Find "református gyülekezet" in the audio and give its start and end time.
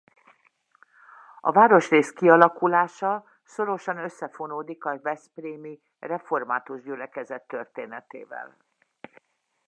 5.99-7.47